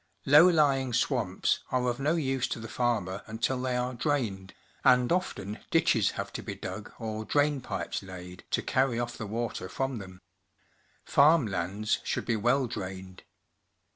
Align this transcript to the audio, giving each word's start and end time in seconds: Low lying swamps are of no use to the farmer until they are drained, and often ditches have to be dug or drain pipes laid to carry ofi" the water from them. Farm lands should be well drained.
Low 0.25 0.49
lying 0.49 0.93
swamps 0.93 1.59
are 1.69 1.87
of 1.87 1.99
no 1.99 2.15
use 2.15 2.47
to 2.47 2.59
the 2.59 2.67
farmer 2.67 3.21
until 3.27 3.61
they 3.61 3.77
are 3.77 3.93
drained, 3.93 4.55
and 4.83 5.11
often 5.11 5.59
ditches 5.69 6.13
have 6.17 6.33
to 6.33 6.41
be 6.41 6.55
dug 6.55 6.91
or 6.97 7.23
drain 7.23 7.61
pipes 7.61 8.01
laid 8.01 8.43
to 8.49 8.63
carry 8.63 8.97
ofi" 8.97 9.17
the 9.17 9.27
water 9.27 9.69
from 9.69 9.99
them. 9.99 10.19
Farm 11.05 11.45
lands 11.45 11.99
should 12.03 12.25
be 12.25 12.35
well 12.35 12.65
drained. 12.65 13.21